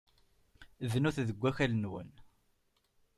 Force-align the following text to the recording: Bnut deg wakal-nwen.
Bnut 0.91 1.17
deg 1.27 1.37
wakal-nwen. 1.41 2.09